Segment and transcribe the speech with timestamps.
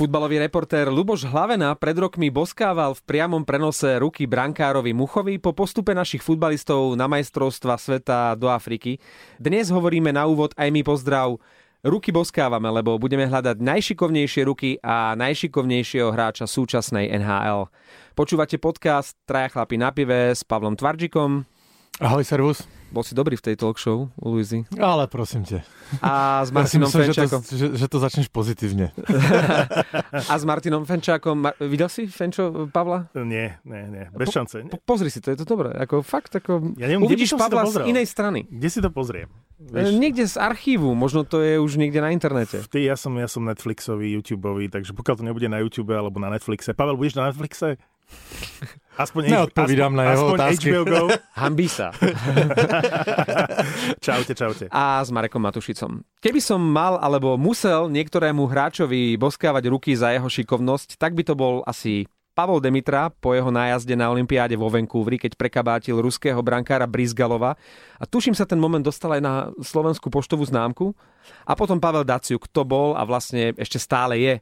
[0.00, 5.92] Futbalový reportér Luboš Hlavena pred rokmi boskával v priamom prenose ruky brankárovi Muchovi po postupe
[5.92, 8.96] našich futbalistov na majstrovstva sveta do Afriky.
[9.36, 11.36] Dnes hovoríme na úvod aj my pozdrav
[11.84, 17.68] Ruky boskávame, lebo budeme hľadať najšikovnejšie ruky a najšikovnejšieho hráča súčasnej NHL.
[18.16, 21.44] Počúvate podcast Traja chlapi na pive s Pavlom Tvarčikom.
[22.00, 22.79] Ahoj, servus.
[22.90, 24.66] Bol si dobrý v tej talk show u Luizy.
[24.74, 25.62] Ale prosím te.
[26.02, 27.40] A s Martinom ja Fenčákom.
[27.42, 28.90] Že to, že, že to začneš pozitívne.
[30.30, 31.38] a s Martinom Fenčákom.
[31.38, 33.06] Mar- videl si Fenčo Pavla?
[33.14, 34.04] Nie, nie, nie.
[34.10, 34.66] Bez po, šance.
[34.66, 35.70] Po, pozri si to, je to dobré.
[35.78, 38.50] Ako, fakt, ako, ja neviem, uvidíš Pavla z inej strany.
[38.50, 39.30] Kde si to pozriem?
[39.60, 39.94] Vieš?
[39.94, 42.64] Niekde z archívu, možno to je už niekde na internete.
[42.66, 46.32] Ty, ja som, ja som Netflixový, YouTubeový, takže pokiaľ to nebude na YouTube alebo na
[46.32, 46.74] Netflixe.
[46.74, 47.78] Pavel, budeš na Netflixe?
[49.00, 50.68] Aspoň Neodpovídam aspoň, na jeho otázky.
[50.68, 51.02] HBO Go.
[51.40, 51.88] Hambí sa.
[54.04, 54.64] čaute, čaute.
[54.68, 56.04] A s Marekom Matušicom.
[56.20, 61.32] Keby som mal alebo musel niektorému hráčovi boskávať ruky za jeho šikovnosť, tak by to
[61.32, 62.04] bol asi
[62.36, 67.58] Pavol Demitra po jeho nájazde na Olympiáde vo Vancouveri, keď prekabátil ruského brankára Brizgalova.
[67.98, 70.92] A tuším sa ten moment dostal aj na slovenskú poštovú známku.
[71.48, 74.32] A potom Pavel Daciuk, kto bol a vlastne ešte stále je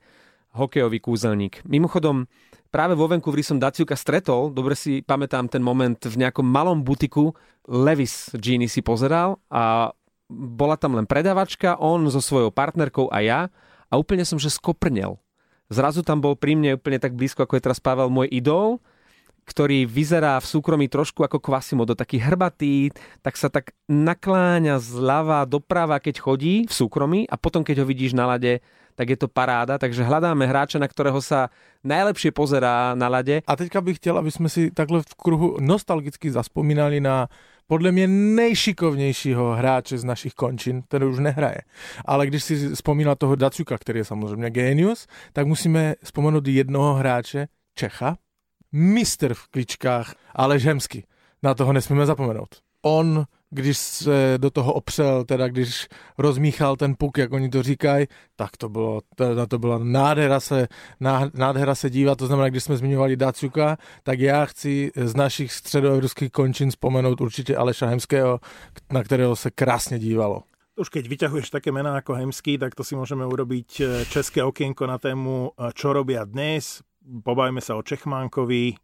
[0.54, 1.64] hokejový kúzelník.
[1.64, 2.28] Mimochodom,
[2.68, 7.32] práve vo Vancouveri som Daciuka stretol, dobre si pamätám ten moment v nejakom malom butiku,
[7.68, 9.92] Levis Gini si pozeral a
[10.28, 13.40] bola tam len predavačka, on so svojou partnerkou a ja.
[13.88, 15.16] A úplne som že skoprnel.
[15.72, 18.80] Zrazu tam bol pri mne úplne tak blízko, ako je teraz Pavel, môj idol,
[19.48, 22.92] ktorý vyzerá v súkromí trošku ako Quasimodo, taký hrbatý,
[23.24, 28.12] tak sa tak nakláňa zľava doprava, keď chodí v súkromí a potom, keď ho vidíš
[28.12, 28.60] na lade,
[28.98, 29.78] tak je to paráda.
[29.78, 31.54] Takže hľadáme hráča, na ktorého sa
[31.86, 33.46] najlepšie pozerá na lade.
[33.46, 37.30] A teďka bych chtěl, aby sme si takhle v kruhu nostalgicky zaspomínali na
[37.68, 41.60] podle mě nejšikovnějšího hráče z našich končin, ten už nehraje.
[42.04, 47.46] Ale když si vzpomínal toho Dacuka, který je samozřejmě genius, tak musíme vzpomenout jednoho hráče,
[47.74, 48.16] Čecha,
[48.72, 51.04] mistr v kličkách, ale žemsky.
[51.42, 52.48] Na toho nesmíme zapomenout.
[52.82, 55.88] On když se do toho opřel, teda když
[56.18, 60.68] rozmíchal ten puk, jak oni to říkají, tak to bylo, teda to byla nádhera se,
[61.34, 66.32] nádhera se dívat, to znamená, když jsme zmiňovali Dacuka, tak já chci z našich středoevropských
[66.32, 68.40] končin vzpomenout určitě Aleša Hemského,
[68.92, 70.42] na kterého se krásně dívalo.
[70.78, 74.86] Už keď vyťahuješ také mená ako Hemský, tak to si môžeme urobiť e, české okienko
[74.86, 76.86] na tému e, Čo robia dnes.
[77.02, 78.78] Pobavíme sa o Čechmánkovi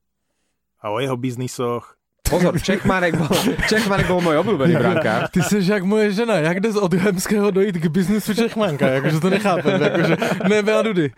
[0.82, 3.36] a o jeho biznisoch Pozor, Čechmarek bol,
[3.68, 5.28] Čechmarek bol môj obľúbený brankár.
[5.28, 9.28] Ty jsi jak moje žena, jak jde od Hemského dojít k biznisu Čechmanka, jakože to
[9.30, 10.14] nechápem, jakože
[10.48, 11.12] nebe a dudy.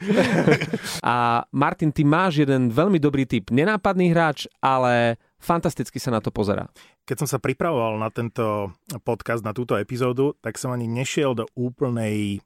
[1.07, 6.35] A Martin, ty máš jeden veľmi dobrý typ, nenápadný hráč, ale fantasticky sa na to
[6.35, 6.67] pozerá.
[7.07, 8.75] Keď som sa pripravoval na tento
[9.07, 12.43] podcast, na túto epizódu, tak som ani nešiel do úplnej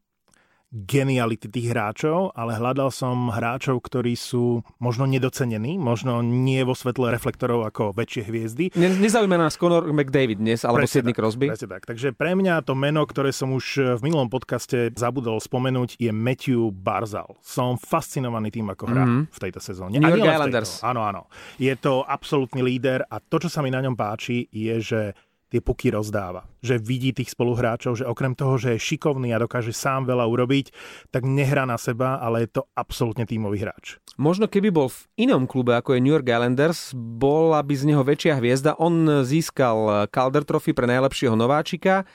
[0.71, 7.11] geniality tých hráčov, ale hľadal som hráčov, ktorí sú možno nedocenení, možno nie vo svetle
[7.11, 8.65] reflektorov ako väčšie hviezdy.
[8.79, 11.51] Ne, nezaujíma nás Conor McDavid dnes, alebo Sidney Crosby.
[11.51, 11.91] Presne tak.
[11.91, 16.71] Takže pre mňa to meno, ktoré som už v minulom podcaste zabudol spomenúť, je Matthew
[16.71, 17.35] Barzal.
[17.43, 19.23] Som fascinovaný tým, ako hrá mm-hmm.
[19.35, 19.99] v tejto sezóne.
[19.99, 20.87] New York Islanders.
[20.87, 21.27] Áno, áno.
[21.59, 25.01] Je to absolútny líder a to, čo sa mi na ňom páči, je, že
[25.51, 26.47] tie puky rozdáva.
[26.63, 30.71] Že vidí tých spoluhráčov, že okrem toho, že je šikovný a dokáže sám veľa urobiť,
[31.11, 33.99] tak nehrá na seba, ale je to absolútne tímový hráč.
[34.15, 38.07] Možno keby bol v inom klube, ako je New York Islanders, bola by z neho
[38.07, 38.79] väčšia hviezda.
[38.79, 42.07] On získal Calder Trophy pre najlepšieho nováčika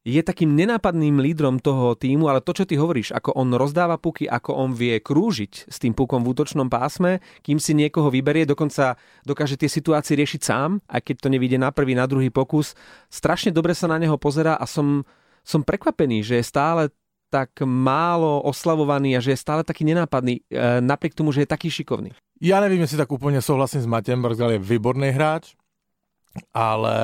[0.00, 4.24] je takým nenápadným lídrom toho týmu, ale to, čo ty hovoríš, ako on rozdáva puky,
[4.24, 8.96] ako on vie krúžiť s tým pukom v útočnom pásme, kým si niekoho vyberie, dokonca
[9.28, 12.72] dokáže tie situácie riešiť sám, aj keď to nevíde na prvý, na druhý pokus.
[13.12, 15.04] Strašne dobre sa na neho pozerá a som,
[15.44, 16.88] som prekvapený, že je stále
[17.30, 21.70] tak málo oslavovaný a že je stále taký nenápadný, e, napriek tomu, že je taký
[21.70, 22.10] šikovný.
[22.42, 25.54] Ja nevím, jestli tak úplne souhlasím s Matěm, Barzal je výborný hráč,
[26.50, 26.96] ale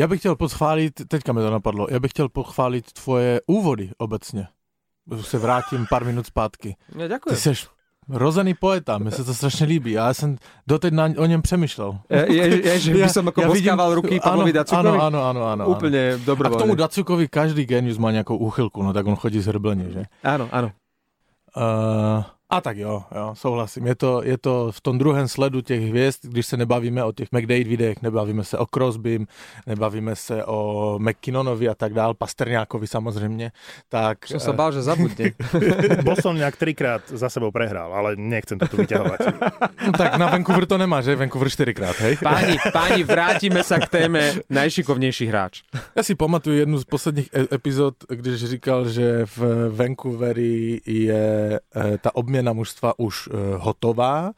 [0.00, 4.48] já bych chtěl pochválit, teďka mi to napadlo, já bych chtěl pochválit tvoje úvody obecně.
[5.10, 6.76] Už se vrátím pár minut zpátky.
[6.96, 7.34] Ja, ďakujem.
[7.34, 7.66] Ty jsi
[8.08, 9.92] rozený poeta, mi se to strašně líbí.
[9.92, 10.36] Já jsem
[10.66, 11.98] doteď na, o něm přemýšlel.
[12.10, 14.98] Je, je, je že by som ako ja boskával vidím, ruky Pavlovi Dacukovi?
[14.98, 15.40] Áno, áno, áno.
[15.46, 16.56] áno Úplne dobrovoľne.
[16.56, 20.02] A k tomu Dacukovi každý genius má nejakú úchylku, no tak on chodí zhrblenie, že?
[20.22, 20.72] Áno, áno.
[21.54, 23.86] Uh, A tak jo, jo, souhlasím.
[23.86, 27.32] Je to, je to v tom druhém sledu těch hvězd, když se nebavíme o těch
[27.32, 29.26] McDade videích, nebavíme se o Crosbym,
[29.66, 33.52] nebavíme se o McKinnonovi a tak dál, Pasterňákovi samozřejmě,
[33.88, 34.26] tak...
[34.26, 35.30] Som sa bál, že zabudne.
[36.06, 39.18] Boston nejak trikrát za sebou prehral, ale nechcem to tu vyťahovať.
[39.86, 41.16] No, tak na Vancouver to nemá, že?
[41.16, 42.16] Vancouver 4 krát, hej?
[42.18, 45.62] Páni, páni, vrátime sa k téme najšikovnejší hráč.
[45.96, 51.98] Já si pamatuju jednu z posledních e- epizod, když říkal, že v Vancouveri je e,
[51.98, 54.32] ta obměna mužstva už e, hotová,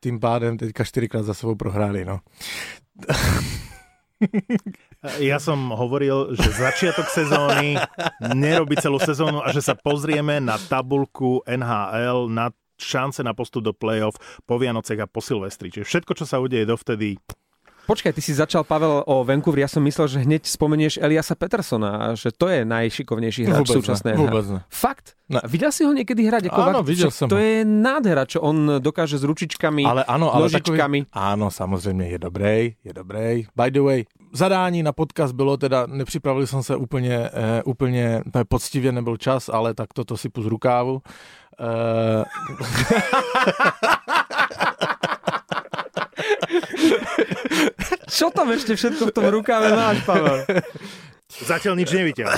[0.00, 2.20] tím pádem teďka čtyřikrát za sebou prohráli, no.
[5.20, 7.76] Ja som hovoril, že začiatok sezóny
[8.32, 12.48] nerobí celú sezónu a že sa pozrieme na tabulku NHL, na
[12.80, 14.16] šance na postup do play-off
[14.48, 15.68] po Vianocech a po Silvestri.
[15.68, 17.20] Čiže všetko, čo sa udeje dovtedy,
[17.86, 19.62] Počkaj, ty si začal, Pavel, o Vancouveri.
[19.62, 24.42] Ja som myslel, že hneď spomenieš Eliasa Petersona že to je najšikovnejší hráč súčasnej vôbec
[24.50, 24.60] ne.
[24.66, 25.14] Fakt?
[25.30, 25.38] Ne.
[25.46, 26.50] Videl si ho niekedy hrať?
[26.50, 27.42] Ako Áno, vak- videl som To ho.
[27.42, 31.06] je nádhera, čo on dokáže s ručičkami, Ale ano, ale nožičkami.
[31.06, 33.46] Takový, ano, samozřejmě je dobrý, je dobrý.
[33.54, 34.04] By the way,
[34.34, 39.74] zadání na podcast bylo teda, nepřipravil jsem se úplně, eh, úplně poctivě, nebyl čas, ale
[39.74, 41.02] tak toto si pus rukávu.
[41.60, 42.24] Eh,
[48.08, 50.46] Čo tam ešte všetko v tom rukáve máš, Pavel?
[51.28, 52.30] zatiaľ nič nevidel.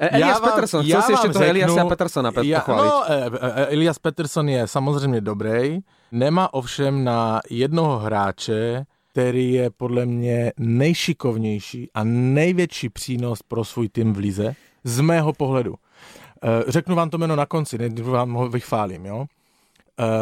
[0.00, 2.90] E, Elias vám- Peterson, chcel já si ešte toho Eliasa Petersona pe- já, pochváliť.
[2.90, 3.30] no, eh,
[3.62, 5.78] eh, Elias Peterson je samozřejmě dobrý,
[6.12, 13.88] nemá ovšem na jednoho hráče, který je podle mě nejšikovnější a největší přínos pro svůj
[13.88, 14.54] tým v lize,
[14.84, 15.74] z mého pohledu.
[16.68, 19.24] Řeknu vám to jméno na konci, než vám ho vychválím, jo?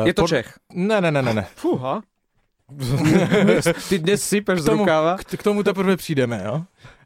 [0.05, 0.55] Je to pod- Čech.
[0.75, 1.47] Ne, ne, ne, ne, ne.
[1.57, 2.03] Fúha.
[3.89, 5.17] Ty dnes sypeš z K tomu, rukáva.
[5.17, 6.65] k, k tomu teprve přijdeme, jo?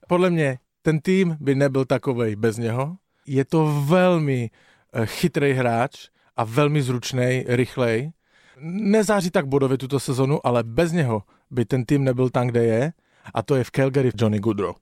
[0.09, 2.97] Podle mě ten tým by nebyl takovej bez něho.
[3.27, 4.51] Je to velmi
[4.93, 8.13] eh, chytrý hráč a velmi zručný, rychlej.
[8.61, 12.93] Nezáří tak bodově tuto sezonu, ale bez něho by ten tým nebyl tam, kde je.
[13.35, 14.75] A to je v Calgary Johnny Goodrow.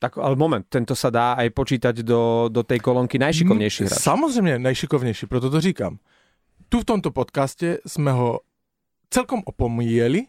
[0.00, 4.02] Tak, ale moment, tento sa dá aj počítať do, do tej kolónky najšikovnejší hráč.
[4.02, 5.96] Samozřejmě nejšikovnější, proto to říkám.
[6.68, 8.40] Tu v tomto podcastě jsme ho
[9.10, 10.22] celkom opomíjeli,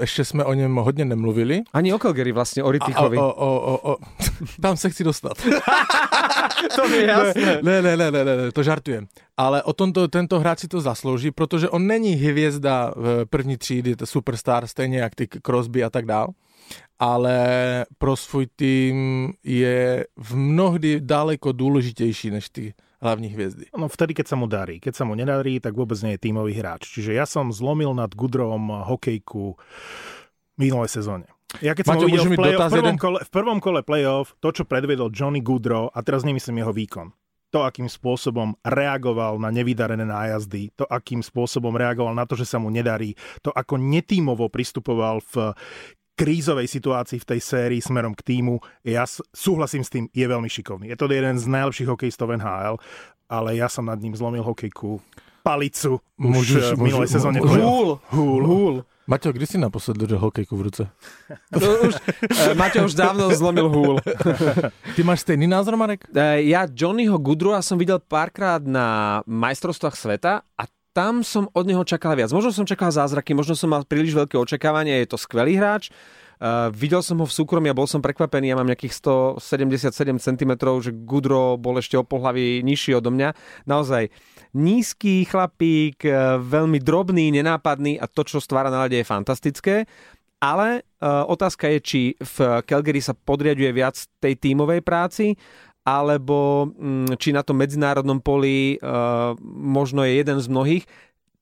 [0.00, 1.62] ještě jsme o něm hodně nemluvili.
[1.72, 3.96] Ani o Calgary vlastne, o A, o, o, o, o,
[4.62, 5.32] tam se chci dostat.
[6.76, 7.60] To je jasné.
[7.62, 9.06] Ne, ne, ne, ne, ne, to žartujem.
[9.36, 13.96] Ale o tomto, tento hráč si to zaslouží, protože on není hvězda v první třídy,
[13.96, 16.28] to superstar, stejně jak ty Crosby a tak dál.
[16.98, 17.46] Ale
[17.98, 23.74] pro svůj tým je v mnohdy daleko důležitější než ty hlavní hvězdy.
[23.74, 24.78] No vtedy, keď sa mu darí.
[24.78, 26.86] Keď sa mu nedarí, tak vôbec nie je tímový hráč.
[26.86, 29.58] Čiže ja som zlomil nad Gudrom hokejku
[30.54, 31.26] minulej sezóne.
[31.60, 32.96] Ja keď som ho Maťo, videl v, play- v, prvom jeden?
[32.96, 37.12] kole, v prvom kole playoff, to, čo predvedol Johnny Goodrow, a teraz nemyslím jeho výkon,
[37.52, 42.56] to, akým spôsobom reagoval na nevydarené nájazdy, to, akým spôsobom reagoval na to, že sa
[42.56, 43.12] mu nedarí,
[43.44, 45.52] to, ako netímovo pristupoval v
[46.14, 50.88] krízovej situácii v tej sérii smerom k týmu, ja súhlasím s tým, je veľmi šikovný.
[50.88, 52.76] Je to jeden z najlepších hokejistov NHL,
[53.26, 55.00] ale ja som nad ním zlomil hokejku
[55.40, 57.38] palicu už Môžeš- v minulej sezóne.
[57.40, 57.98] Húl.
[58.08, 58.42] Húl.
[58.44, 58.76] Húl.
[59.02, 60.82] Maťo, kdy si naposled držel hokejku v ruce?
[61.50, 63.98] To už, e, Maťo už dávno zlomil húl.
[64.94, 66.06] Ty máš stejný názor, Marek?
[66.06, 70.62] E, Ja Johnnyho Goodrowa som videl párkrát na majstrovstvách sveta a
[70.92, 72.28] tam som od neho čakal viac.
[72.32, 75.88] Možno som čakal zázraky, možno som mal príliš veľké očakávanie, je to skvelý hráč.
[76.42, 78.98] Uh, videl som ho v súkromí a bol som prekvapený, ja mám nejakých
[79.38, 80.52] 177 cm,
[80.82, 83.30] že Gudro bol ešte o pohlaví nižší odo mňa.
[83.62, 84.10] Naozaj
[84.58, 89.76] nízky chlapík, eh, veľmi drobný, nenápadný a to, čo stvára na ľade je fantastické.
[90.42, 95.38] Ale uh, otázka je, či v Calgary sa podriaduje viac tej tímovej práci,
[95.82, 100.84] alebo mm, či na tom medzinárodnom poli uh, možno je jeden z mnohých.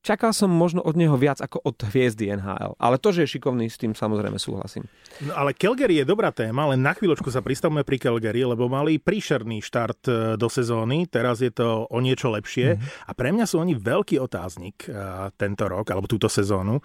[0.01, 2.73] Čakal som možno od neho viac ako od hviezdy NHL.
[2.81, 4.89] Ale to, že je šikovný, s tým samozrejme súhlasím.
[5.21, 8.97] No, ale Calgary je dobrá téma, len na chvíľočku sa pristavme pri Calgary, lebo mali
[8.97, 13.05] príšerný štart e, do sezóny, teraz je to o niečo lepšie mm-hmm.
[13.05, 16.81] a pre mňa sú oni veľký otáznik uh, tento rok, alebo túto sezónu.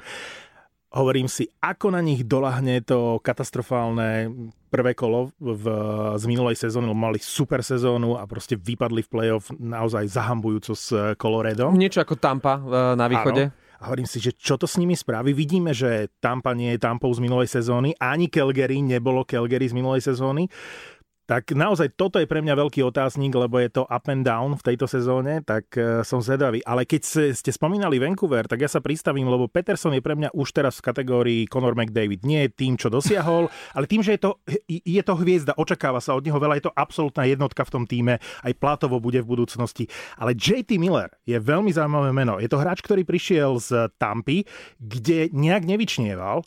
[0.95, 4.31] Hovorím si, ako na nich dolahne to katastrofálne
[4.71, 5.65] prvé kolo v,
[6.15, 11.75] z minulej sezóny, mali super sezónu a proste vypadli v play-off naozaj zahambujúco s Coloredom.
[11.75, 13.51] Niečo ako Tampa uh, na východe.
[13.51, 13.63] Áno.
[13.75, 15.35] A hovorím si, že čo to s nimi spraví.
[15.35, 19.99] Vidíme, že Tampa nie je Tampou z minulej sezóny, ani Calgary nebolo Calgary z minulej
[19.99, 20.47] sezóny.
[21.25, 24.61] Tak naozaj toto je pre mňa veľký otáznik, lebo je to up and down v
[24.61, 26.61] tejto sezóne, tak e, som zvedavý.
[26.61, 30.53] Ale keď ste spomínali Vancouver, tak ja sa pristavím, lebo Peterson je pre mňa už
[30.53, 32.21] teraz v kategórii Conor McDavid.
[32.21, 34.31] Nie tým, čo dosiahol, ale tým, že je to,
[34.69, 38.21] je to hviezda, očakáva sa od neho veľa, je to absolútna jednotka v tom týme,
[38.45, 39.89] aj platovo bude v budúcnosti.
[40.21, 42.37] Ale JT Miller je veľmi zaujímavé meno.
[42.37, 44.45] Je to hráč, ktorý prišiel z Tampy,
[44.77, 46.45] kde nejak nevyčnieval,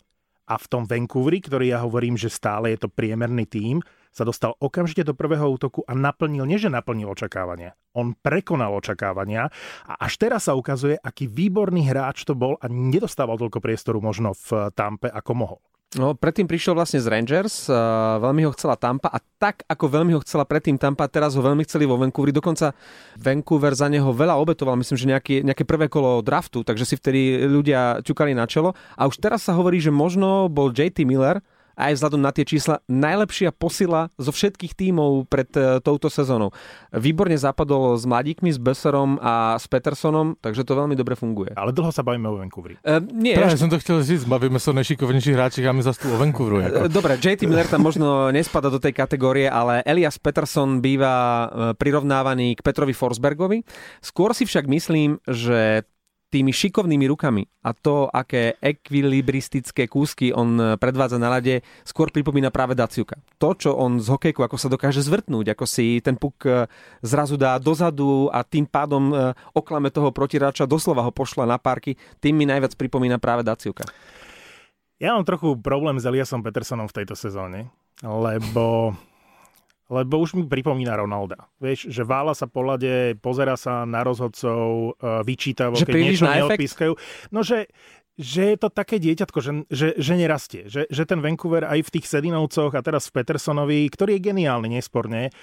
[0.49, 4.57] a v tom Vancouveri, ktorý ja hovorím, že stále je to priemerný tím, sa dostal
[4.57, 9.49] okamžite do prvého útoku a naplnil, nie že naplnil očakávania, on prekonal očakávania
[9.85, 14.33] a až teraz sa ukazuje, aký výborný hráč to bol a nedostával toľko priestoru možno
[14.33, 15.61] v Tampe, ako mohol.
[15.97, 17.65] No, predtým prišiel vlastne z Rangers,
[18.21, 21.65] veľmi ho chcela Tampa a tak, ako veľmi ho chcela predtým Tampa, teraz ho veľmi
[21.65, 22.29] chceli vo Vancouveri.
[22.29, 22.77] Dokonca
[23.17, 27.41] Vancouver za neho veľa obetoval, myslím, že nejaké, nejaké prvé kolo draftu, takže si vtedy
[27.41, 28.77] ľudia ťukali na čelo.
[29.01, 31.41] A už teraz sa hovorí, že možno bol JT Miller,
[31.79, 36.51] aj vzhľadom na tie čísla najlepšia posila zo všetkých tímov pred e, touto sezónou.
[36.91, 41.55] Výborne zapadol s mladíkmi, s Besserom a s Petersonom, takže to veľmi dobre funguje.
[41.55, 42.75] Ale dlho sa bavíme o Vancouveri.
[42.83, 43.63] Uh, nie, Práve ešte...
[43.63, 46.59] som to chcel říct, bavíme sa o najšikovnejších hráčich a my zase tu o Vancouveru.
[46.59, 46.91] Ako.
[46.91, 51.47] Dobre, JT Miller tam možno nespada do tej kategórie, ale Elias Peterson býva e,
[51.79, 53.63] prirovnávaný k Petrovi Forsbergovi.
[54.03, 55.87] Skôr si však myslím, že
[56.29, 62.77] tými šikovnými rukami a to, aké ekvilibristické kúsky on predvádza na lade, skôr pripomína práve
[62.77, 63.17] Daciuka.
[63.41, 66.69] To, čo on z hokejku, ako sa dokáže zvrtnúť, ako si ten puk e,
[67.01, 71.97] zrazu dá dozadu a tým pádom e, oklame toho protiráča, doslova ho pošla na parky,
[72.21, 73.89] tým mi najviac pripomína práve Daciuka.
[75.01, 77.73] Ja mám trochu problém s Eliasom Petersonom v tejto sezóne,
[78.05, 78.93] lebo
[79.89, 81.49] lebo už mi pripomína Ronalda.
[81.57, 86.93] Vieš, že vála sa po lade, pozera sa na rozhodcov, e, vyčítava, keď niečo neodpískajú.
[87.33, 87.73] No, že,
[88.13, 90.69] že je to také dieťatko, že, že, že nerastie.
[90.69, 94.69] Že, že ten Vancouver aj v tých Sedinovcoch a teraz v Petersonovi, ktorý je geniálny,
[94.77, 95.33] nesporne,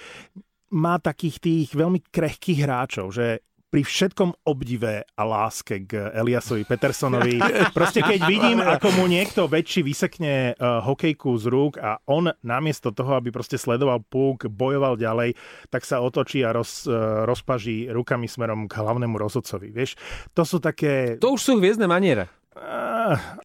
[0.71, 3.43] má takých tých veľmi krehkých hráčov, že
[3.77, 7.37] pri všetkom obdive a láske k Eliasovi Petersonovi.
[7.77, 12.89] Proste keď vidím, ako mu niekto väčší vysekne uh, hokejku z rúk a on namiesto
[12.89, 15.37] toho, aby proste sledoval púk, bojoval ďalej,
[15.69, 19.69] tak sa otočí a roz, uh, rozpaží rukami smerom k hlavnému rozhodcovi.
[19.69, 20.01] Vieš,
[20.33, 21.21] to sú také...
[21.21, 22.33] To už sú hviezdne maniere.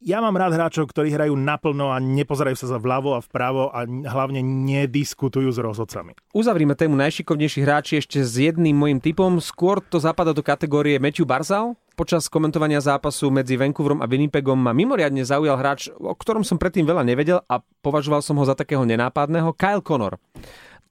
[0.01, 3.83] Ja mám rád hráčov, ktorí hrajú naplno a nepozerajú sa za vľavo a vpravo a
[3.85, 6.15] hlavne nediskutujú s rozhodcami.
[6.31, 9.43] Uzavrime tému najšikovnejší hráči ešte s jedným môjim typom.
[9.43, 11.75] Skôr to zapadá do kategórie Matthew Barzal.
[11.91, 16.87] Počas komentovania zápasu medzi Vancouverom a Winnipegom ma mimoriadne zaujal hráč, o ktorom som predtým
[16.87, 20.17] veľa nevedel a považoval som ho za takého nenápadného, Kyle Connor.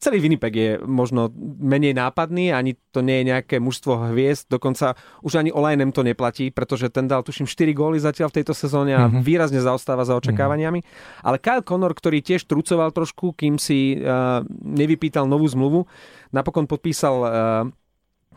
[0.00, 1.28] Celý Winnipeg je možno
[1.60, 6.48] menej nápadný, ani to nie je nejaké mužstvo hviezd, dokonca už ani Olajnem to neplatí,
[6.48, 9.20] pretože ten dal tuším 4 góly zatiaľ v tejto sezóne a mm-hmm.
[9.20, 10.80] výrazne zaostáva za očakávaniami.
[10.80, 11.20] Mm-hmm.
[11.20, 15.84] Ale Kyle Connor, ktorý tiež trucoval trošku, kým si uh, nevypýtal novú zmluvu,
[16.32, 17.30] napokon podpísal uh,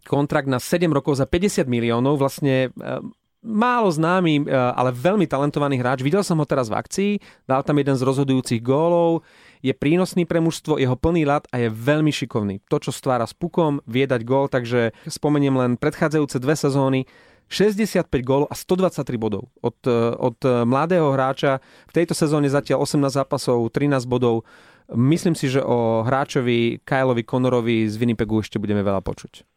[0.04, 3.00] kontrakt na 7 rokov za 50 miliónov, vlastne uh,
[3.44, 6.00] málo známy, ale veľmi talentovaný hráč.
[6.00, 7.12] Videl som ho teraz v akcii,
[7.44, 9.28] dal tam jeden z rozhodujúcich gólov
[9.64, 12.60] je prínosný pre mužstvo, jeho plný lat a je veľmi šikovný.
[12.68, 17.08] To, čo stvára s pukom, vie gól, takže spomeniem len predchádzajúce dve sezóny,
[17.48, 19.48] 65 gólov a 123 bodov.
[19.64, 19.78] Od,
[20.20, 24.44] od mladého hráča v tejto sezóne zatiaľ 18 zápasov, 13 bodov.
[24.92, 29.53] Myslím si, že o hráčovi Kyleovi Conorovi z Winnipegu ešte budeme veľa počuť.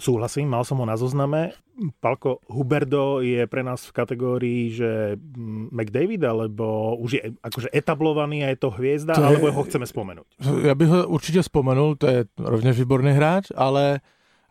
[0.00, 1.52] Súhlasím, mal som ho na zozname.
[2.00, 5.20] Palko Huberdo je pre nás v kategórii, že
[5.72, 9.84] McDavid, alebo už je akože etablovaný a je to hviezda, to je, alebo ho chceme
[9.88, 10.28] spomenúť?
[10.64, 14.04] Ja bych ho určite spomenul, to je rovněž výborný hráč, ale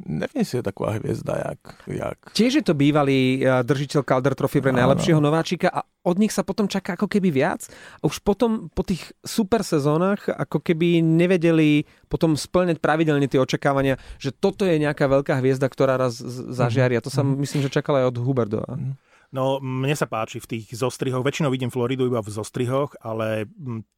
[0.05, 2.17] neviem si je taková hviezda, jak, jak...
[2.33, 5.29] Tiež je to bývalý eh, držiteľ Calder Trophy pre najlepšieho no.
[5.29, 7.69] nováčika a od nich sa potom čaká ako keby viac.
[8.01, 14.01] A už potom po tých super sezónach ako keby nevedeli potom splňať pravidelne tie očakávania,
[14.17, 16.17] že toto je nejaká veľká hviezda, ktorá raz
[16.51, 16.97] zažiari.
[16.97, 17.41] A to sa mm-hmm.
[17.45, 18.73] myslím, že čakala aj od Huberdova.
[18.73, 19.11] Mm-hmm.
[19.31, 23.47] No, mne sa páči v tých zostrihoch, väčšinou vidím Floridu iba v zostrihoch, ale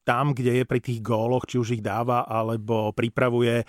[0.05, 3.65] tam, kde je pri tých góloch, či už ich dáva, alebo pripravuje,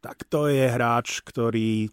[0.00, 1.92] tak to je hráč, ktorý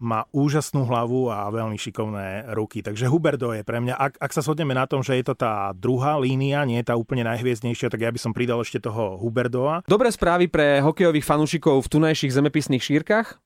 [0.00, 2.80] má úžasnú hlavu a veľmi šikovné ruky.
[2.80, 5.76] Takže Huberdo je pre mňa, ak, ak sa shodneme na tom, že je to tá
[5.76, 9.84] druhá línia, nie je tá úplne najhviezdnejšia, tak ja by som pridal ešte toho Huberdoa.
[9.84, 13.36] Dobré správy pre hokejových fanúšikov v tunajších zemepisných šírkach.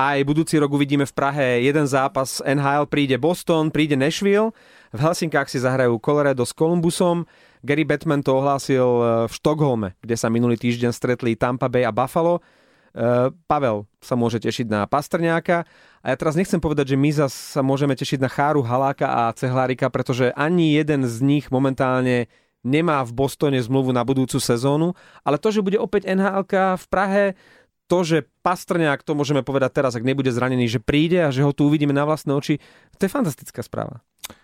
[0.00, 4.56] Aj budúci rok uvidíme v Prahe jeden zápas NHL, príde Boston, príde Nashville,
[4.96, 7.28] v Helsinkách si zahrajú Colorado s Columbusom,
[7.60, 8.88] Gary Batman to ohlásil
[9.28, 12.40] v Štokholme, kde sa minulý týždeň stretli Tampa Bay a Buffalo.
[12.90, 15.62] Eh, Pavel sa môže tešiť na Pastrňáka
[16.02, 19.30] a ja teraz nechcem povedať, že my zase sa môžeme tešiť na Cháru, Haláka a
[19.30, 22.26] Cehlárika, pretože ani jeden z nich momentálne
[22.66, 27.38] nemá v Bostone zmluvu na budúcu sezónu, ale to, že bude opäť nhl v Prahe,
[27.86, 31.54] to, že Pastrňák, to môžeme povedať teraz, ak nebude zranený, že príde a že ho
[31.54, 32.58] tu uvidíme na vlastné oči,
[32.98, 34.02] to je fantastická správa.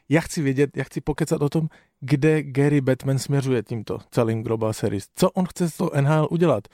[0.09, 1.69] Ja chci vědět, ja chci pokecať o tom,
[2.01, 5.07] kde Gary Batman směřuje tímto celým Global Series.
[5.15, 6.69] Co on chce z toho NHL udělat?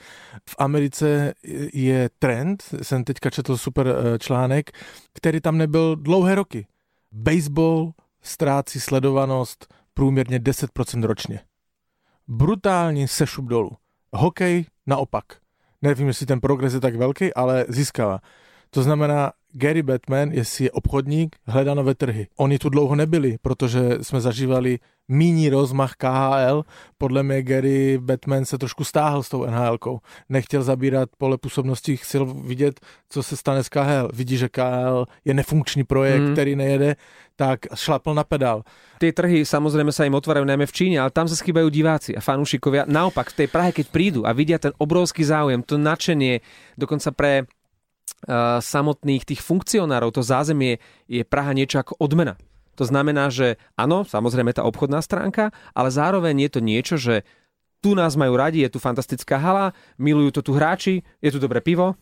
[0.49, 1.33] V Americe
[1.73, 4.71] je trend, jsem teďka četl super eh, článek,
[5.13, 6.67] který tam nebyl dlouhé roky.
[7.11, 11.39] Baseball ztrácí sledovanost průměrně 10% ročně.
[12.27, 13.71] Brutální sešup dolů.
[14.13, 15.25] Hokej naopak.
[15.81, 18.19] Nevím, jestli ten progres je tak velký, ale získává.
[18.73, 22.27] To znamená, Gary Batman, je obchodník, hledá nové trhy.
[22.37, 26.63] Oni tu dlouho nebyli, protože jsme zažívali míní rozmach KHL.
[26.97, 29.97] Podle mě Gary Batman se trošku stáhl s tou NHL.
[30.29, 34.09] Nechtěl zabírat pole působnosti, chtěl vidět, co se stane s KHL.
[34.13, 36.33] Vidí, že KHL je nefunkční projekt, mm.
[36.33, 36.95] který nejede,
[37.35, 38.63] tak šlapl na pedál.
[39.01, 42.23] Tie trhy samozrejme sa im otvárajú najmä v Číne, ale tam sa skýbajú diváci a
[42.23, 42.87] fanúšikovia.
[42.87, 46.39] Naopak, v tej Prahe, keď prídu a vidia ten obrovský záujem, to nadšenie,
[46.79, 47.49] dokonca pre
[48.59, 52.39] samotných tých funkcionárov, to zázemie je Praha niečo ako odmena.
[52.79, 57.21] To znamená, že áno, samozrejme tá obchodná stránka, ale zároveň je to niečo, že
[57.83, 61.59] tu nás majú radi, je tu fantastická hala, milujú to tu hráči, je tu dobré
[61.59, 61.99] pivo,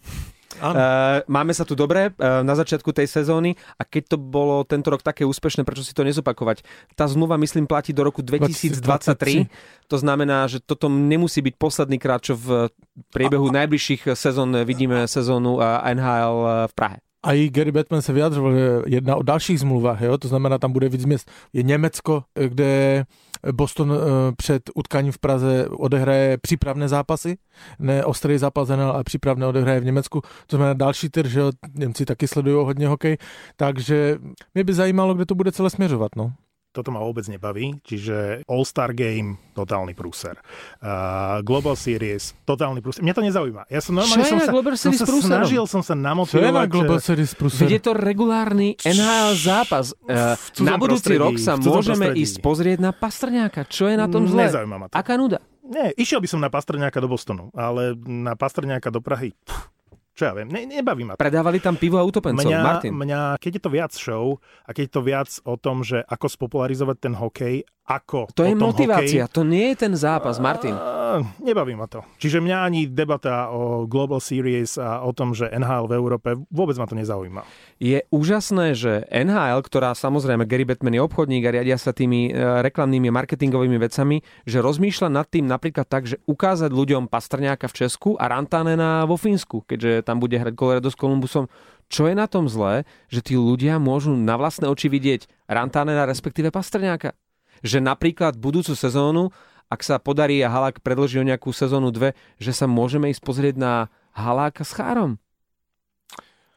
[0.59, 4.91] Uh, máme sa tu dobre uh, na začiatku tej sezóny a keď to bolo tento
[4.91, 6.67] rok také úspešné, prečo si to nezopakovať?
[6.99, 9.47] Tá zmluva, myslím, platí do roku 2023.
[9.47, 9.91] 2023.
[9.91, 12.71] To znamená, že toto nemusí byť posledný krát, čo v
[13.15, 16.97] priebehu a, najbližších sezón vidíme sezónu NHL v Prahe.
[17.23, 20.17] A i Gary Batman se vyjadřoval, že jedna o dalších zmluvách, jo?
[20.17, 21.31] to znamená, tam bude víc měst.
[21.53, 23.05] Je Německo, kde
[23.51, 27.37] Boston eh, před utkáním v Praze odehraje přípravné zápasy,
[27.79, 30.21] ne ostrý zápas, ale přípravné odehraje v Německu.
[30.21, 31.41] To znamená další tyr, že
[31.73, 33.17] Němci taky sledují hodně hokej,
[33.55, 34.17] takže
[34.53, 36.15] mě by zajímalo, kde to bude celé směřovat.
[36.15, 36.33] No
[36.71, 40.39] toto ma vôbec nebaví, čiže All-Star Game, totálny prúser.
[40.79, 43.03] Uh, Global Series, totálny prúser.
[43.03, 43.63] Mňa to nezaujíma.
[43.67, 46.39] Ja som normálne som sa, Global som sa snažil som sa namotivovať.
[46.39, 47.67] Čo je na Global Series prúser?
[47.67, 49.91] Je to regulárny NHL zápas.
[50.07, 52.23] Uh, na budúci rok sa môžeme prostredí.
[52.23, 53.67] ísť pozrieť na Pastrňáka.
[53.67, 54.47] Čo je na tom zle?
[54.47, 54.95] Nezaujíma ma to.
[54.95, 55.43] Aká nuda?
[55.67, 59.35] Nie, išiel by som na Pastrňáka do Bostonu, ale na Pastrňáka do Prahy...
[59.43, 59.80] Pff
[60.21, 61.25] čo ja viem, ne, nebaví ma to.
[61.25, 62.93] Predávali tam pivo a utopencov, mňa, Martin.
[62.93, 66.29] Mňa, keď je to viac show a keď je to viac o tom, že ako
[66.29, 70.71] spopularizovať ten hokej, ako To je motivácia, hokej, to nie je ten zápas, Martin.
[70.71, 72.05] Uh, nebaví ma to.
[72.21, 76.77] Čiže mňa ani debata o Global Series a o tom, že NHL v Európe, vôbec
[76.79, 77.43] ma to nezaujíma.
[77.81, 82.63] Je úžasné, že NHL, ktorá samozrejme Gary Batman je obchodník a riadia sa tými uh,
[82.63, 88.15] reklamnými marketingovými vecami, že rozmýšľa nad tým napríklad tak, že ukázať ľuďom Pastrňáka v Česku
[88.15, 91.47] a Rantanena vo Fínsku, keďže tam bude hrať Colorado s Columbusom.
[91.87, 96.51] Čo je na tom zlé, že tí ľudia môžu na vlastné oči vidieť Rantanena, respektíve
[96.51, 97.15] Pastrňáka?
[97.61, 99.29] že napríklad budúcu sezónu,
[99.71, 103.55] ak sa podarí a Halák predloží o nejakú sezónu dve, že sa môžeme ísť pozrieť
[103.55, 103.73] na
[104.11, 105.15] Haláka s Chárom.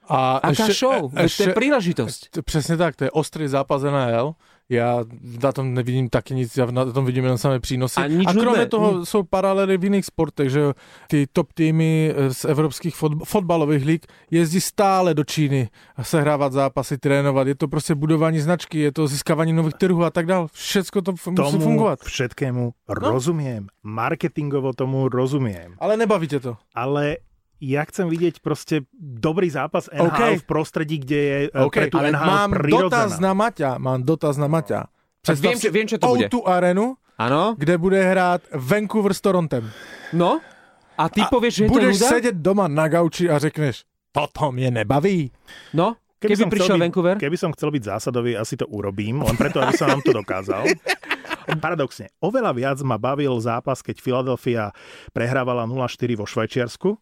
[0.04, 1.08] A Aká ešte, show?
[1.16, 2.20] Ešte, to je príležitosť.
[2.44, 4.36] Přesně tak, to je ostrý zápas NHL
[4.68, 5.04] já
[5.42, 8.00] na tom nevidím taky nic, já na tom vidím jenom samé přínosy.
[8.00, 8.66] A, a kromě nudné.
[8.66, 10.60] toho jsou paralely v jiných sportech, že
[11.08, 15.68] ty top týmy z evropských fotbalových líg jezdí stále do Číny
[16.02, 17.46] sehrávat zápasy, trénovat.
[17.46, 20.46] Je to prostě budování značky, je to získávání nových trhů a tak dále.
[20.52, 22.00] Všetko to f- musí fungovat.
[22.00, 22.94] všetkému no?
[22.94, 23.66] rozumiem.
[23.82, 25.74] Marketingovo tomu rozumiem.
[25.78, 26.56] Ale nebavíte to.
[26.74, 27.16] Ale
[27.62, 30.32] ja chcem vidieť proste dobrý zápas NHL okay.
[30.40, 31.86] v prostredí, kde je e, okay.
[31.86, 32.82] pre tú Ale NHL mám prirodzená.
[32.90, 34.80] dotaz na Maťa, mám dotaz na Maťa.
[35.38, 36.28] viem, čo, viem, čo to bude.
[36.28, 37.54] tú arenu, ano?
[37.54, 39.64] kde bude hrát Vancouver s Torontem.
[40.12, 40.42] No?
[40.94, 44.52] A ty a povieš, že je budeš to sedět doma na gauči a řekneš, toto
[44.52, 45.32] mě nebaví.
[45.74, 45.98] No?
[46.24, 47.16] Keby, keby prišiel byť, Vancouver?
[47.20, 50.64] Keby som chcel byť zásadový, asi to urobím, len preto, aby som nám to dokázal.
[51.64, 54.72] Paradoxne, oveľa viac ma bavil zápas, keď Philadelphia
[55.12, 56.96] prehrávala 0-4 vo Švajčiarsku,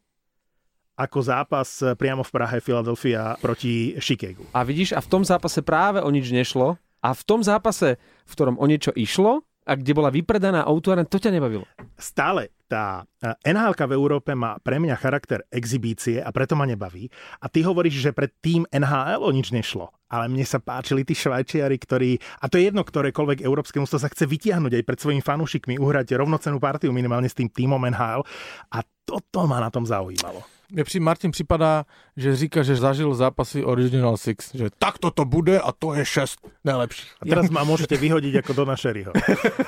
[0.97, 4.45] ako zápas priamo v Prahe Philadelphia proti Chicagu.
[4.53, 6.77] A vidíš, a v tom zápase práve o nič nešlo.
[7.03, 11.23] A v tom zápase, v ktorom o niečo išlo, a kde bola vypredaná autóren, to
[11.23, 11.63] ťa nebavilo?
[11.95, 13.07] Stále tá
[13.47, 17.07] nhl v Európe má pre mňa charakter exibície a preto ma nebaví.
[17.39, 19.95] A ty hovoríš, že pred tým NHL o nič nešlo.
[20.11, 24.11] Ale mne sa páčili tí švajčiari, ktorí, a to je jedno, ktorékoľvek európske mústvo sa
[24.11, 28.27] chce vytiahnuť aj pred svojimi fanúšikmi, uhrať rovnocenú partiu minimálne s tým týmom NHL.
[28.75, 31.85] A toto ma na tom zaujímalo mne při Martin připadá,
[32.17, 36.41] že říká, že zažil zápasy Original Six, že takto to bude a to je šest
[36.65, 37.11] najlepších.
[37.21, 39.13] A teraz ma môžete vyhodiť ako do Šeriho.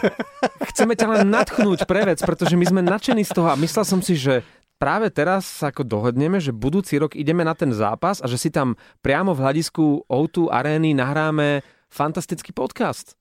[0.73, 4.01] Chceme ťa len natchnúť pre vec, pretože my sme nadšení z toho a myslel som
[4.01, 4.41] si, že
[4.81, 8.49] práve teraz sa ako dohodneme, že budúci rok ideme na ten zápas a že si
[8.49, 11.61] tam priamo v hľadisku O2 arény nahráme
[11.93, 13.15] fantastický podcast.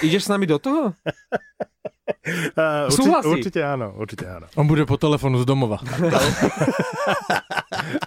[0.00, 0.94] Ideš s nami do toho?
[2.06, 3.30] Uh, určite, Súhlasí.
[3.34, 4.46] určite áno, určite áno.
[4.54, 5.82] On bude po telefónu z domova.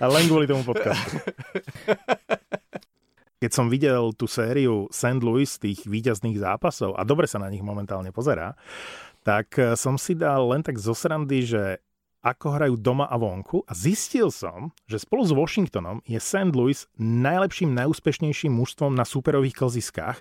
[0.01, 1.19] A len kvôli tomu podcastu.
[3.39, 5.19] Keď som videl tú sériu St.
[5.23, 8.55] Louis tých výťazných zápasov, a dobre sa na nich momentálne pozerá,
[9.23, 11.83] tak eh, som si dal len tak zo srandy, že
[12.19, 16.51] ako hrajú doma a vonku a zistil som, že spolu s Washingtonom je St.
[16.51, 20.19] Louis najlepším, najúspešnejším mužstvom na superových klziskách.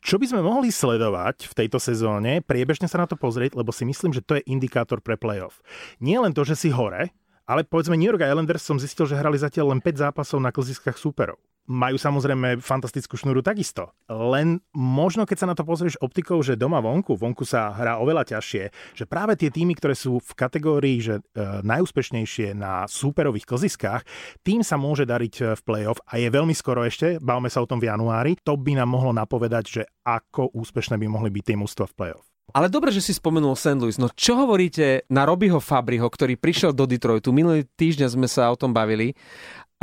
[0.00, 3.84] Čo by sme mohli sledovať v tejto sezóne, priebežne sa na to pozrieť, lebo si
[3.84, 5.60] myslím, že to je indikátor pre playoff.
[6.00, 7.12] Nie len to, že si hore,
[7.44, 10.96] ale povedzme New York Islanders som zistil, že hrali zatiaľ len 5 zápasov na klziskách
[10.96, 11.36] súperov.
[11.64, 13.92] Majú samozrejme fantastickú šnúru takisto.
[14.08, 18.36] Len možno, keď sa na to pozrieš optikou, že doma vonku, vonku sa hrá oveľa
[18.36, 21.22] ťažšie, že práve tie týmy, ktoré sú v kategórii, že e,
[21.64, 24.04] najúspešnejšie na súperových klziskách,
[24.44, 27.68] tým sa môže dariť e, v play-off a je veľmi skoro ešte, bavme sa o
[27.68, 31.56] tom v januári, to by nám mohlo napovedať, že ako úspešné by mohli byť tie
[31.56, 32.28] mužstva v play-off.
[32.52, 33.80] Ale dobre, že si spomenul St.
[33.80, 33.96] Louis.
[33.96, 37.32] No čo hovoríte na Robyho Fabriho, ktorý prišiel do Detroitu?
[37.32, 39.16] Minulý týždeň sme sa o tom bavili.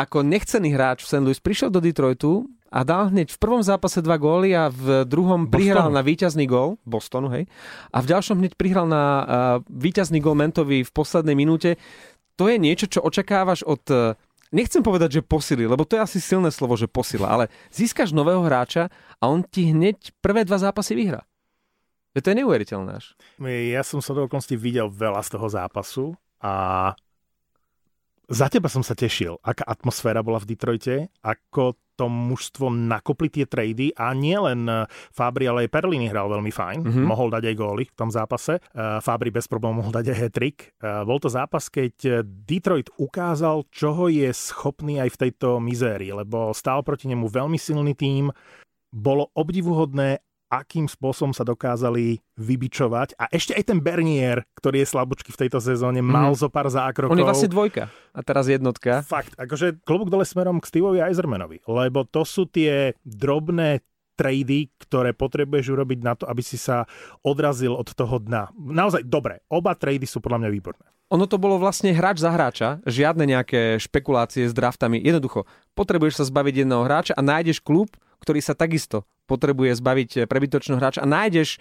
[0.01, 1.21] Ako nechcený hráč v St.
[1.21, 5.45] Louis prišiel do Detroitu a dal hneď v prvom zápase dva góly a v druhom
[5.45, 5.53] Bostonu.
[5.53, 7.45] prihral na víťazný gól, Bostonu, hej,
[7.93, 9.25] a v ďalšom hneď prihral na uh,
[9.69, 11.77] víťazný gól Mentovi v poslednej minúte.
[12.39, 14.17] To je niečo, čo očakávaš od uh,
[14.49, 18.41] nechcem povedať, že posily, lebo to je asi silné slovo, že posila, ale získaš nového
[18.41, 18.89] hráča
[19.21, 21.21] a on ti hneď prvé dva zápasy vyhrá.
[22.17, 23.15] To je neuveriteľné až.
[23.45, 26.05] Ja som sa do okolností videl veľa z toho zápasu
[26.43, 26.91] a
[28.31, 33.45] za teba som sa tešil, aká atmosféra bola v Detroite, ako to mužstvo nakopli tie
[33.45, 34.65] trady a nie len
[35.13, 36.79] Fabri, ale aj Perlini hral veľmi fajn.
[36.81, 36.87] Mhm.
[36.89, 37.05] Mm-hmm.
[37.05, 38.57] Mohol dať aj góly v tom zápase.
[38.73, 40.57] Uh, Fabri bez problémov mohol dať aj hat-trick.
[40.81, 46.55] Uh, bol to zápas, keď Detroit ukázal, čoho je schopný aj v tejto mizérii, lebo
[46.57, 48.33] stál proti nemu veľmi silný tím.
[48.89, 50.19] Bolo obdivuhodné,
[50.51, 53.15] akým spôsobom sa dokázali vybičovať.
[53.15, 57.15] A ešte aj ten Bernier, ktorý je slabúčky v tejto sezóne, mal zo pár zákrokov.
[57.15, 58.99] On je vlastne dvojka a teraz jednotka.
[59.07, 63.79] Fakt, akože klobúk dole smerom k Steveovi Eisermanovi, lebo to sú tie drobné
[64.19, 66.85] trady, ktoré potrebuješ urobiť na to, aby si sa
[67.23, 68.53] odrazil od toho dna.
[68.53, 70.85] Naozaj, dobre, oba trady sú podľa mňa výborné.
[71.11, 75.01] Ono to bolo vlastne hráč za hráča, žiadne nejaké špekulácie s draftami.
[75.01, 75.43] Jednoducho,
[75.75, 81.03] potrebuješ sa zbaviť jedného hráča a nájdeš klub, ktorý sa takisto potrebuje zbaviť prebytočného hráča
[81.03, 81.57] a nájdeš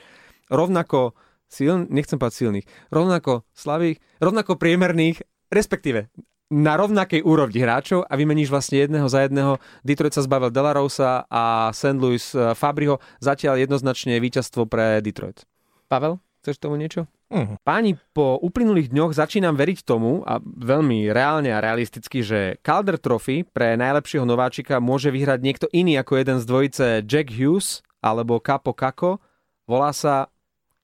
[0.52, 1.16] rovnako
[1.50, 6.12] siln, nechcem povedať silných, rovnako slavých, rovnako priemerných, respektíve
[6.50, 9.62] na rovnakej úrovni hráčov a vymeníš vlastne jedného za jedného.
[9.86, 11.94] Detroit sa zbavil Delarosa a St.
[11.94, 12.98] Louis eh, Fabriho.
[13.22, 15.46] Zatiaľ jednoznačne víťazstvo pre Detroit.
[15.86, 17.04] Pavel, chceš tomu niečo?
[17.30, 17.54] Uh-huh.
[17.62, 23.46] Páni, po uplynulých dňoch začínam veriť tomu, a veľmi reálne a realisticky, že Calder Trophy
[23.46, 28.72] pre najlepšieho nováčika môže vyhrať niekto iný ako jeden z dvojice Jack Hughes alebo Capo
[28.72, 29.20] Kako.
[29.68, 30.32] Volá sa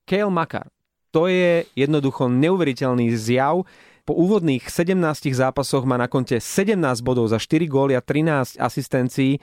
[0.07, 0.71] Kale Makar.
[1.11, 3.65] To je jednoducho neuveriteľný zjav.
[4.07, 9.43] Po úvodných 17 zápasoch má na konte 17 bodov za 4 góly a 13 asistencií.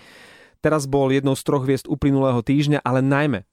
[0.64, 3.44] Teraz bol jednou z troch hviezd uplynulého týždňa, ale najmä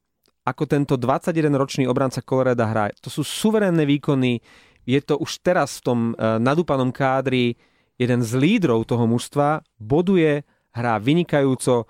[0.44, 2.88] ako tento 21-ročný obranca Colorado hrá.
[3.05, 4.40] To sú suverénne výkony,
[4.88, 7.61] je to už teraz v tom uh, nadúpanom kádri
[8.00, 10.40] jeden z lídrov toho mužstva, boduje,
[10.72, 11.85] hrá vynikajúco.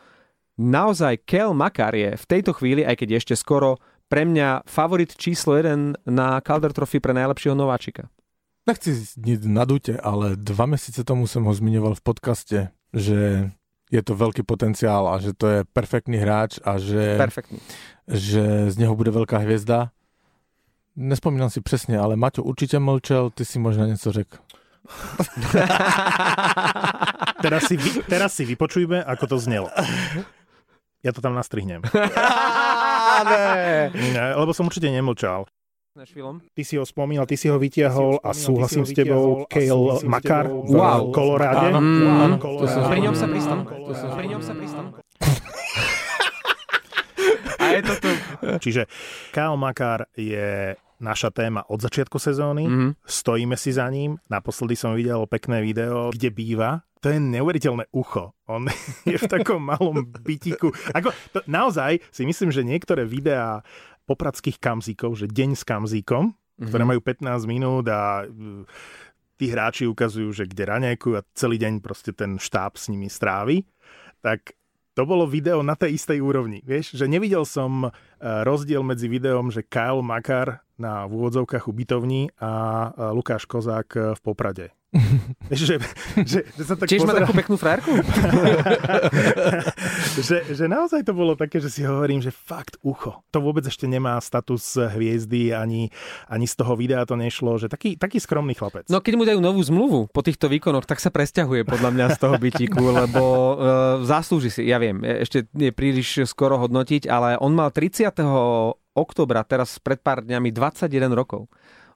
[0.58, 3.78] Naozaj Kel Makar je v tejto chvíli, aj keď ešte skoro,
[4.10, 8.10] pre mňa favorit číslo 1 na Calder Trophy pre najlepšieho nováčika.
[8.66, 12.58] Nechci nič nadúte, ale dva mesiace tomu som ho zmiňoval v podcaste,
[12.90, 13.50] že
[13.90, 17.59] je to veľký potenciál a že to je perfektný hráč a že, Perfektný.
[18.07, 19.90] že z neho bude veľká hviezda.
[20.94, 24.38] Nespomínam si presne, ale Maťo určite mlčel, ty si možno niečo řekl.
[27.40, 29.68] Teraz si, vy, teraz si vypočujme, ako to znelo.
[31.00, 31.81] Ja to tam nastrihnem.
[33.20, 35.44] Ne, lebo som určite nemlčal.
[35.90, 39.42] Ty si ho spomínal, ty si ho vytiahol a súhlasím s tebou.
[39.50, 41.11] Kale Makar v Wow.
[41.11, 41.74] Koloráde.
[41.74, 42.38] Áno,
[42.87, 43.66] Pri ňom sa som
[44.14, 44.94] Pri ňom sa pristal.
[47.59, 48.11] A je to tu.
[48.62, 48.87] Čiže
[49.35, 52.70] Kyle Makar je naša téma od začiatku sezóny.
[52.70, 52.88] Mhm.
[53.03, 54.14] Stojíme si za ním.
[54.31, 56.87] Naposledy som videl pekné video, kde býva.
[57.00, 58.37] To je neuveriteľné ucho.
[58.44, 58.68] On
[59.09, 60.68] je v takom malom bytiku.
[60.92, 63.64] Ako, to, naozaj si myslím, že niektoré videá
[64.10, 68.66] popradských kamzíkov, že deň s kamzíkom, ktoré majú 15 minút a uh,
[69.38, 73.62] tí hráči ukazujú, že kde raňajkujú a celý deň proste ten štáb s nimi strávi,
[74.20, 74.52] tak
[74.98, 76.60] to bolo video na tej istej úrovni.
[76.66, 77.92] Vieš, že nevidel som uh,
[78.44, 82.50] rozdiel medzi videom, že Kyle Makar na v úvodzovkách ubytovní a
[82.90, 84.79] uh, Lukáš Kozák v Poprade.
[85.55, 85.79] že,
[86.26, 87.94] že, že sa tak Tiež má pozerám- takú peknú frajerku?
[90.26, 93.22] že, že naozaj to bolo také, že si hovorím, že fakt ucho.
[93.31, 95.94] To vôbec ešte nemá status hviezdy, ani,
[96.26, 98.90] ani z toho videa to nešlo, že taký, taký skromný chlapec.
[98.90, 102.18] No keď mu dajú novú zmluvu po týchto výkonoch, tak sa presťahuje podľa mňa z
[102.18, 103.55] toho bytíku, lebo uh,
[104.03, 108.11] zaslúži si, ja viem, ešte je príliš skoro hodnotiť, ale on mal 30.
[108.98, 111.46] oktobra, teraz pred pár dňami, 21 rokov.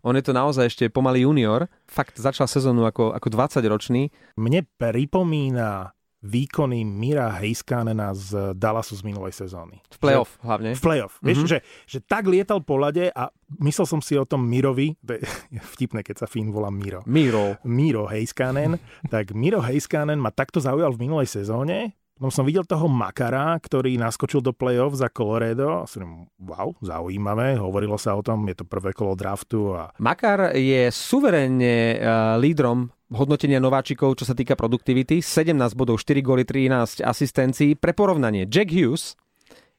[0.05, 1.64] On je to naozaj ešte pomaly junior.
[1.88, 4.12] Fakt začal sezónu ako, ako 20-ročný.
[4.37, 9.85] Mne pripomína výkony Mira Heiskanena z Dallasu z minulej sezóny.
[9.93, 10.73] V playoff hlavne.
[10.73, 11.21] V playoff.
[11.21, 11.29] Mm-hmm.
[11.29, 13.29] Vieš, že, že tak lietal po lade a
[13.61, 15.25] myslel som si o tom Mirovi, to je
[15.77, 17.05] vtipné, keď sa Fín volá Miro.
[17.05, 17.61] Miro.
[17.69, 18.81] Miro Heiskanen,
[19.12, 21.93] tak Miro Heiskanen ma takto zaujal v minulej sezóne.
[22.25, 25.69] Potom som videl toho Makara, ktorý naskočil do play-off za Colorado.
[25.69, 27.61] A som wow, zaujímavé.
[27.61, 29.77] Hovorilo sa o tom, je to prvé kolo draftu.
[29.77, 29.93] A...
[30.01, 35.21] Makar je suverénne uh, lídrom hodnotenia nováčikov, čo sa týka produktivity.
[35.21, 37.77] 17 bodov, 4 góly, 13 asistencií.
[37.77, 39.21] Pre porovnanie, Jack Hughes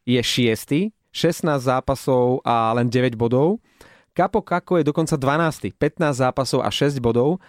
[0.05, 0.93] je 6.
[1.17, 3.57] 16 zápasov a len 9 bodov.
[4.13, 5.73] Kapo Kako je dokonca 12.
[5.73, 7.41] 15 zápasov a 6 bodov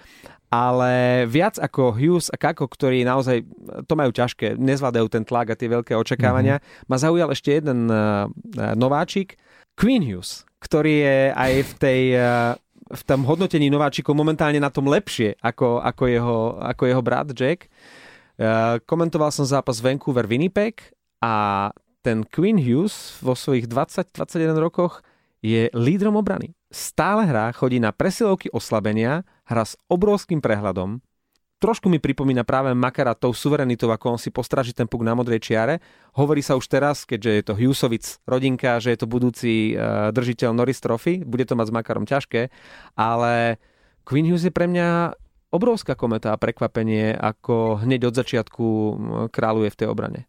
[0.50, 3.42] ale viac ako Hughes a Kako, ktorí naozaj
[3.90, 6.86] to majú ťažké, nezvládajú ten tlak a tie veľké očakávania, mm-hmm.
[6.86, 8.30] ma zaujal ešte jeden uh,
[8.78, 9.34] nováčik,
[9.76, 12.56] Queen Hughes, ktorý je aj v tej uh,
[12.86, 17.66] v tom hodnotení nováčikov momentálne na tom lepšie ako, ako, jeho, ako jeho brat Jack.
[18.38, 21.68] Uh, komentoval som zápas Vancouver Winnipeg a
[22.06, 25.02] ten Queen Hughes vo svojich 20-21 rokoch
[25.42, 26.54] je lídrom obrany.
[26.70, 31.00] Stále hrá, chodí na presilovky oslabenia, hrá s obrovským prehľadom.
[31.56, 35.40] Trošku mi pripomína práve Makara tou suverenitou, ako on si postráži ten puk na modrej
[35.40, 35.80] čiare.
[36.12, 40.52] Hovorí sa už teraz, keďže je to Hughesovic rodinka, že je to budúci uh, držiteľ
[40.52, 41.24] Norris Trophy.
[41.24, 42.52] Bude to mať s Makarom ťažké,
[42.92, 43.56] ale
[44.04, 45.16] Queen Hughes je pre mňa
[45.48, 48.66] obrovská kometa a prekvapenie, ako hneď od začiatku
[49.32, 50.20] kráľuje v tej obrane.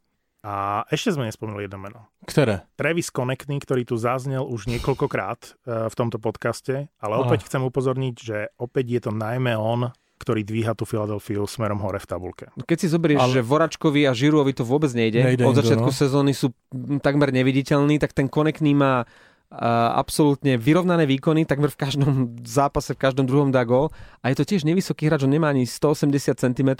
[0.47, 2.07] A ešte sme nespomenuli jedno meno.
[2.23, 2.63] Ktoré?
[2.79, 8.37] Travis Connectný, ktorý tu zaznel už niekoľkokrát v tomto podcaste, ale opäť chcem upozorniť, že
[8.55, 9.91] opäť je to najmä on,
[10.23, 12.45] ktorý dvíha tú Filadelfiu smerom hore v tabulke.
[12.63, 13.33] Keď si zoberieš, ale...
[13.35, 15.95] že Voračkovi a Žiruovi to vôbec nejde, nejde od začiatku no.
[15.95, 16.55] sezóny sú
[17.03, 19.03] takmer neviditeľní, tak ten Konekný má
[19.47, 23.87] Uh, absolútne vyrovnané výkony, takmer v každom zápase, v každom druhom dá gol.
[24.19, 26.75] A je to tiež nevysoký hráč, on nemá ani 180 cm,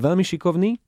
[0.00, 0.80] veľmi šikovný.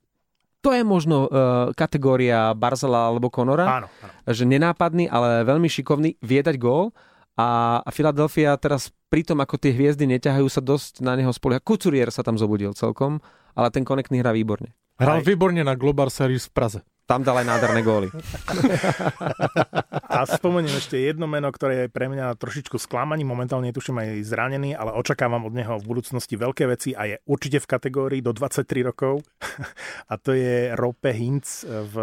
[0.61, 1.29] To je možno uh,
[1.73, 4.13] kategória Barzela alebo Konora, áno, áno.
[4.29, 6.93] že nenápadný, ale veľmi šikovný, vie dať gól.
[7.33, 11.65] A, a Philadelphia teraz pri tom, ako tie hviezdy neťahajú sa dosť na neho spoliehať.
[11.65, 13.17] Couturier sa tam zobudil celkom,
[13.57, 14.77] ale ten konektný hrá výborne.
[15.01, 16.79] Hral výborne na Global Series v Praze.
[17.11, 18.07] Tam dal aj nádherné góly.
[20.07, 24.79] A spomeniem ešte jedno meno, ktoré je pre mňa trošičku sklamaný, momentálne tuším aj zranený,
[24.79, 28.63] ale očakávam od neho v budúcnosti veľké veci a je určite v kategórii do 23
[28.87, 29.19] rokov.
[30.11, 31.95] A to je Rope Hintz v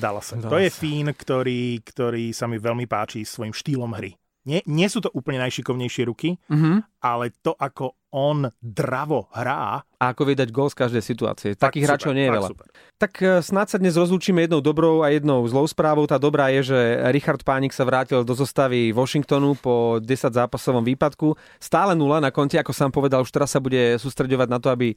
[0.00, 0.40] Dallase.
[0.40, 0.52] Dallas.
[0.52, 4.16] To je Fín, ktorý, ktorý sa mi veľmi páči svojim štýlom hry.
[4.44, 7.00] Nie, nie sú to úplne najšikovnejšie ruky, mm-hmm.
[7.00, 9.82] ale to, ako on dravo hrá.
[9.98, 11.50] A ako vie dať gol z každej situácie.
[11.58, 12.48] Takých hráčov nie je veľa.
[12.52, 12.68] Super.
[12.94, 16.06] Tak e, snáď sa dnes rozlúčime jednou dobrou a jednou zlou správou.
[16.06, 16.78] Tá dobrá je, že
[17.10, 21.34] Richard Pánik sa vrátil do zostavy Washingtonu po 10 zápasovom výpadku.
[21.58, 24.94] Stále nula na konte, ako sám povedal, už teraz sa bude sústredovať na to, aby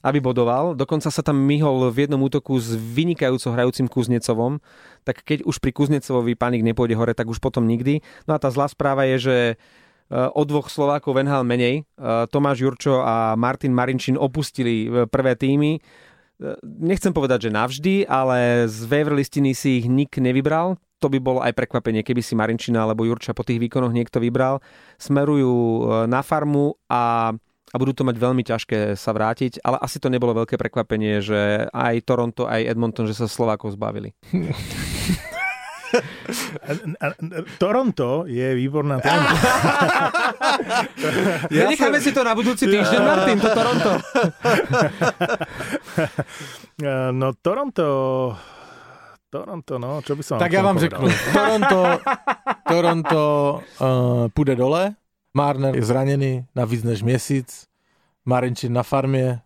[0.00, 0.72] aby bodoval.
[0.72, 4.60] Dokonca sa tam myhol v jednom útoku s vynikajúco hrajúcim Kuznecovom.
[5.04, 8.00] Tak keď už pri Kuznecovovi panik nepôjde hore, tak už potom nikdy.
[8.24, 9.36] No a tá zlá správa je, že
[10.10, 11.86] o dvoch Slovákov venhal menej.
[12.34, 15.78] Tomáš Jurčo a Martin Marinčín opustili prvé týmy.
[16.64, 20.80] Nechcem povedať, že navždy, ale z waiver listiny si ich nik nevybral.
[20.98, 24.58] To by bolo aj prekvapenie, keby si Marinčina alebo Jurča po tých výkonoch niekto vybral.
[24.98, 27.32] Smerujú na farmu a
[27.70, 31.70] a budú to mať veľmi ťažké sa vrátiť, ale asi to nebolo veľké prekvapenie, že
[31.70, 34.10] aj Toronto, aj Edmonton, že sa Slovákov zbavili.
[37.58, 39.26] Toronto je výborná téma.
[41.54, 43.90] ja Necháme si to na budúci týždeň, Martin, to Toronto.
[47.18, 47.86] no Toronto...
[49.30, 51.06] Toronto, no, čo by som Tak ja vám řeknu.
[51.30, 52.02] Toronto,
[52.66, 53.22] Toronto
[53.78, 54.98] uh, půjde dole,
[55.34, 57.66] Marner je zranený na víc než měsíc.
[58.24, 59.40] Marinčín na farmě.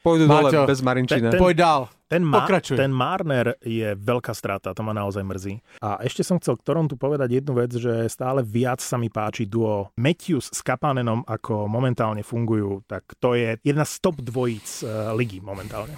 [0.00, 1.28] Pôjdu dole bez Marinčina.
[1.28, 1.88] Ten, ten, Poď dál.
[2.08, 5.60] Ten, ma, ten Marner je veľká strata, to ma naozaj mrzí.
[5.78, 9.46] A ešte som chcel k Torontu povedať jednu vec, že stále viac sa mi páči
[9.46, 12.82] duo Matthews s Kapanenom, ako momentálne fungujú.
[12.88, 15.94] Tak to je jedna z top dvojíc uh, ligy momentálne.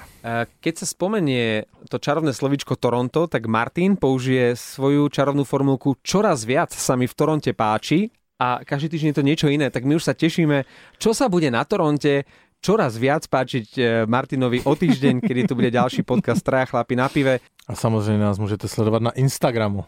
[0.61, 6.75] Keď sa spomenie to čarovné slovičko Toronto, tak Martin použije svoju čarovnú formulku čoraz viac
[6.75, 10.05] sa mi v Toronte páči a každý týždeň je to niečo iné, tak my už
[10.09, 10.65] sa tešíme,
[10.99, 12.25] čo sa bude na Toronte
[12.63, 17.11] čoraz viac páčiť e, Martinovi o týždeň, kedy tu bude ďalší podcast Traja chlapi na
[17.11, 17.43] pive.
[17.67, 19.83] A samozrejme nás môžete sledovať na Instagramu,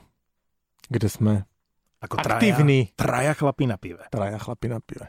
[0.90, 1.32] kde sme
[2.02, 2.90] Ako traja, aktívni.
[2.98, 4.02] traja chlapí na pive.
[4.10, 5.06] Traja chlapi na pive.